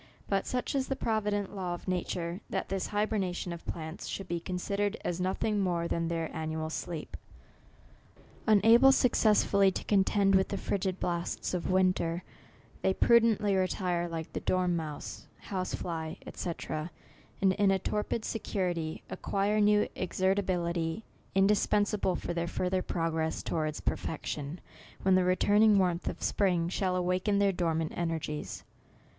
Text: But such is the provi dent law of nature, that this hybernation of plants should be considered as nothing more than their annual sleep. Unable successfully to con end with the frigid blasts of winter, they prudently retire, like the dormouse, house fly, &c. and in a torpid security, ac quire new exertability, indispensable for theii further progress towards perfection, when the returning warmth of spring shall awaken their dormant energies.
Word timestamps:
But 0.27 0.47
such 0.47 0.73
is 0.73 0.87
the 0.87 0.95
provi 0.95 1.29
dent 1.29 1.55
law 1.55 1.75
of 1.75 1.87
nature, 1.87 2.41
that 2.49 2.69
this 2.69 2.87
hybernation 2.87 3.53
of 3.53 3.67
plants 3.67 4.07
should 4.07 4.27
be 4.27 4.39
considered 4.39 4.97
as 5.05 5.21
nothing 5.21 5.59
more 5.59 5.87
than 5.87 6.07
their 6.07 6.35
annual 6.35 6.71
sleep. 6.71 7.15
Unable 8.47 8.91
successfully 8.91 9.69
to 9.69 9.83
con 9.83 10.03
end 10.15 10.33
with 10.33 10.47
the 10.47 10.57
frigid 10.57 10.99
blasts 10.99 11.53
of 11.53 11.69
winter, 11.69 12.23
they 12.81 12.95
prudently 12.95 13.55
retire, 13.55 14.07
like 14.09 14.33
the 14.33 14.39
dormouse, 14.39 15.27
house 15.37 15.75
fly, 15.75 16.17
&c. 16.33 16.51
and 17.39 17.53
in 17.53 17.69
a 17.69 17.77
torpid 17.77 18.25
security, 18.25 19.03
ac 19.07 19.19
quire 19.21 19.59
new 19.61 19.87
exertability, 19.95 21.03
indispensable 21.35 22.15
for 22.15 22.33
theii 22.33 22.49
further 22.49 22.81
progress 22.81 23.43
towards 23.43 23.79
perfection, 23.79 24.59
when 25.03 25.13
the 25.13 25.23
returning 25.23 25.77
warmth 25.77 26.07
of 26.09 26.23
spring 26.23 26.69
shall 26.69 26.95
awaken 26.95 27.37
their 27.37 27.51
dormant 27.51 27.91
energies. 27.95 28.63